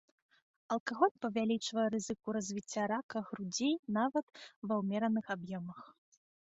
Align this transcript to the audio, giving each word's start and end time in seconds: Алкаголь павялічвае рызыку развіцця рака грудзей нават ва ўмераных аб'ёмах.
Алкаголь 0.75 1.13
павялічвае 1.25 1.85
рызыку 1.97 2.27
развіцця 2.39 2.83
рака 2.95 3.17
грудзей 3.31 3.73
нават 4.01 4.25
ва 4.69 4.75
ўмераных 4.85 5.25
аб'ёмах. 5.39 5.79